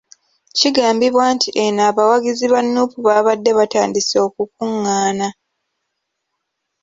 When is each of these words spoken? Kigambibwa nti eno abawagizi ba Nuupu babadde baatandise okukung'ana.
Kigambibwa 0.57 1.25
nti 1.35 1.49
eno 1.63 1.81
abawagizi 1.89 2.45
ba 2.53 2.59
Nuupu 2.63 2.97
babadde 3.07 3.51
baatandise 3.57 4.15
okukung'ana. 4.27 5.27